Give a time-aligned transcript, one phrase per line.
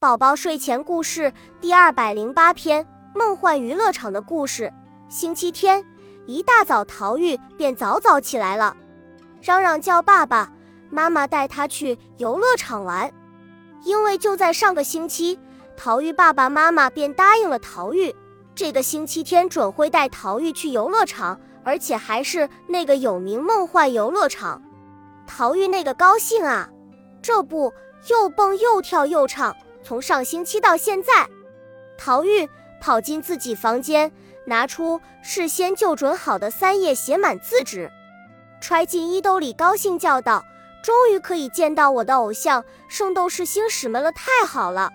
[0.00, 1.30] 宝宝睡前故事
[1.60, 4.72] 第二百零八篇：梦幻娱乐场的故事。
[5.10, 5.84] 星期天
[6.24, 8.74] 一大早，陶玉便早早起来了，
[9.42, 10.50] 嚷嚷叫爸爸
[10.88, 13.12] 妈妈带他去游乐场玩。
[13.84, 15.38] 因为就在上个星期，
[15.76, 18.16] 陶玉爸爸妈妈便答应了陶玉，
[18.54, 24.62] 这个星期天准会带陶玉去游乐场，而且还是那个有名梦幻游乐场。
[25.26, 26.70] 陶玉那个高兴啊，
[27.20, 27.70] 这不
[28.08, 29.54] 又蹦又跳又唱。
[29.82, 31.28] 从上星期到现在，
[31.98, 32.48] 陶玉
[32.80, 34.10] 跑进自己房间，
[34.46, 37.90] 拿出事先就准好的三页写满字纸，
[38.60, 40.44] 揣进衣兜里，高兴叫道
[40.82, 44.12] ：“终于可以见到我的偶像圣斗士星矢们了！
[44.12, 44.90] 太好了！”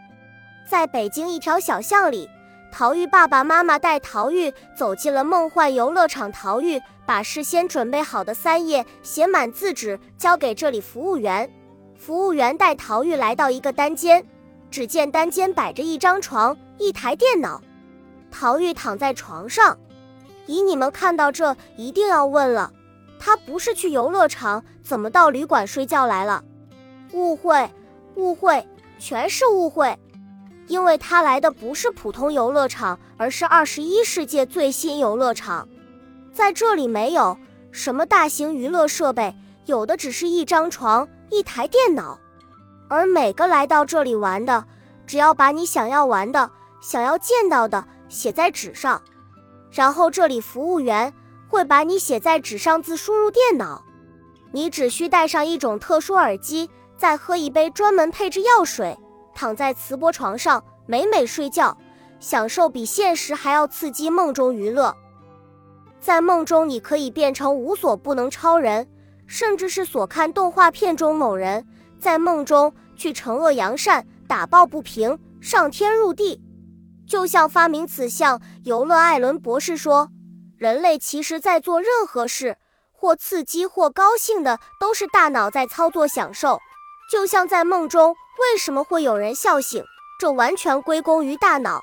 [0.70, 2.30] 在北京一条小巷里，
[2.72, 6.31] 陶玉爸爸妈妈带陶玉走进了梦幻游乐场。
[6.31, 11.48] 陶玉把事先准备好的三页写满字纸交给这里服务员，
[11.95, 14.26] 服务员带陶玉来到一个单间。
[14.70, 17.62] 只见单间摆着一张床，一台电脑。
[18.30, 19.78] 陶玉躺在床上。
[20.48, 22.72] 以，你们看到这一定要问了，
[23.17, 26.44] 他不是去游乐场，怎么到旅馆睡觉来了？
[27.14, 27.70] 误会，
[28.16, 28.67] 误会，
[29.00, 29.98] 全是误会。
[30.67, 35.67] 因为他来的不是普通游乐场，而是二十一世纪最新游乐场。
[36.34, 37.38] 在这里没有
[37.72, 42.20] 什么大型娱乐设备，有的只是一张床，一台电脑。
[42.88, 44.66] 而每个来到这里玩的，
[45.08, 49.02] 只要把你想要玩的、想要见到的写在纸上，
[49.72, 51.14] 然后这里服务员
[51.47, 53.83] 会把你写在纸上字输入电脑。
[54.52, 58.97] 你只需带上一种特殊耳机，再喝一杯专门配置药水，
[59.33, 61.75] 躺在磁波床上美美睡觉，
[62.20, 64.95] 享受比现实还要刺激梦中娱乐。
[65.99, 68.88] 在梦中，你可以变成无所不能超人，
[69.25, 71.66] 甚至是所看动画片中某人。
[72.06, 76.39] 在梦中去惩恶扬善、打抱不平、上天入地，
[77.08, 80.11] 就像发明此项游乐艾伦博士说
[80.56, 82.58] ：“人类其实在做任何事，
[82.92, 86.60] 或刺激或高兴的，都是大脑在操作享受。
[87.11, 89.83] 就像在梦中，为什么会有人笑醒？
[90.20, 91.82] 这完全归功于大脑。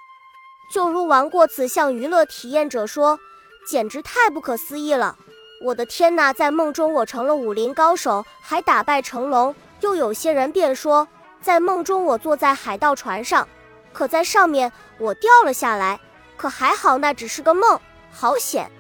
[0.73, 3.19] 就如玩过此项娱乐体验者说，
[3.67, 5.17] 简直太不可思议了！
[5.65, 11.07] 我的天哪，在梦中我成了武林高手，还打败成龙。”又有些人便说，
[11.41, 13.47] 在梦中我坐在海盗船上，
[13.93, 15.99] 可在上面我掉了下来，
[16.37, 17.79] 可还好那只是个梦，
[18.13, 18.71] 好险！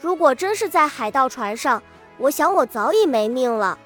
[0.00, 1.80] 如果真是在海盗船上，
[2.18, 3.78] 我想我早已没命了。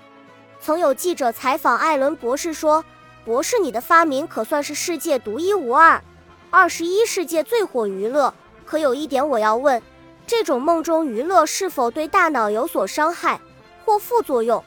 [0.58, 2.82] 曾有记者采访艾伦博士说
[3.26, 6.02] ：“博士，你的发明可算是世界独一无二，
[6.50, 8.32] 二十一世纪最火娱乐。
[8.64, 9.82] 可有一点我要问，
[10.26, 13.38] 这种梦中娱乐是否对大脑有所伤害
[13.84, 14.64] 或副作用？”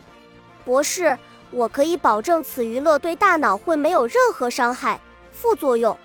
[0.63, 1.17] 博士。
[1.51, 4.99] 我可以保证，此娱乐对大脑会没有任何伤害、
[5.31, 5.97] 副作用。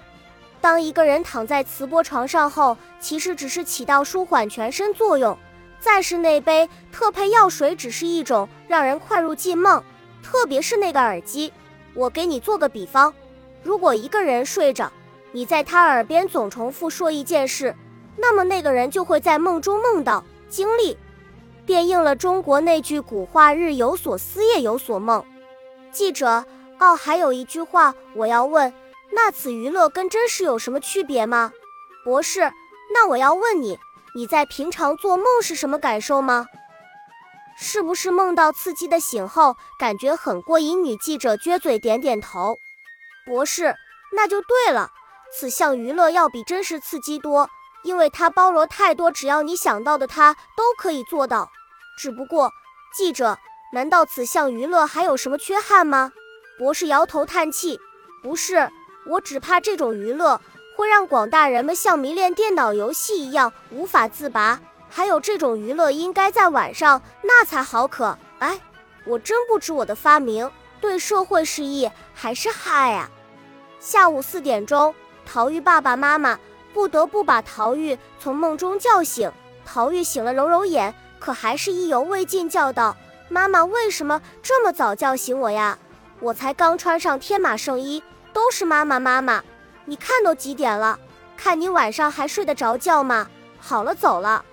[0.60, 5.36] 当一个人躺在磁波床上后，其实只是起到舒缓全身作用。
[5.78, 9.82] 再是那杯特配药水，只是一种让人快入进梦。
[10.22, 11.52] 特别是那个耳机，
[11.92, 13.12] 我给你做个比方：
[13.62, 14.90] 如果一个人睡着，
[15.32, 17.76] 你在他耳边总重复说一件事，
[18.16, 20.96] 那么那个人就会在梦中梦到、经历，
[21.66, 25.22] 便应了中国那句古话：“日有所思，夜有所梦。”
[25.94, 26.44] 记者，
[26.80, 28.74] 哦，还有一句话我要问，
[29.12, 31.52] 那此娱乐跟真实有什么区别吗？
[32.04, 32.52] 博士，
[32.92, 33.78] 那我要问你，
[34.16, 36.46] 你在平常做梦是什么感受吗？
[37.56, 40.82] 是不是梦到刺激的醒后，感觉很过瘾？
[40.82, 42.58] 女记者撅嘴点点头。
[43.24, 43.76] 博士，
[44.12, 44.90] 那就对了，
[45.32, 47.48] 此项娱乐要比真实刺激多，
[47.84, 51.48] 因为它包罗太多，只要你想到的，它都可以做到。
[51.96, 52.50] 只不过，
[52.92, 53.38] 记者。
[53.74, 56.12] 难道此项娱乐还有什么缺憾吗？
[56.56, 57.80] 博士摇头叹气
[58.22, 58.70] ：“不是，
[59.04, 60.40] 我只怕这种娱乐
[60.76, 64.60] 会让广大人们像迷恋电脑游戏一样无法自拔。
[64.88, 68.16] 还有这种娱乐应该在晚上，那才好可。
[68.38, 68.60] 哎，
[69.04, 70.48] 我真不知我的发明
[70.80, 73.10] 对社会是益还是害啊！”
[73.80, 74.94] 下午四点钟，
[75.26, 76.38] 陶玉爸爸妈妈
[76.72, 79.32] 不得不把陶玉从梦中叫醒。
[79.66, 82.96] 陶玉醒了，揉揉眼，可还是意犹未尽，叫道。
[83.28, 85.78] 妈妈为什么这么早叫醒我呀？
[86.20, 89.42] 我才刚穿上天马圣衣，都是妈妈妈妈。
[89.84, 90.98] 你看都几点了？
[91.36, 93.28] 看你晚上还睡得着觉吗？
[93.58, 94.44] 好了，走了。